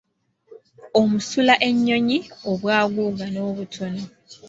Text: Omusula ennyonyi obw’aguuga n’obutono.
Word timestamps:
Omusula 1.01 1.53
ennyonyi 1.67 2.17
obw’aguuga 2.49 3.25
n’obutono. 3.33 4.03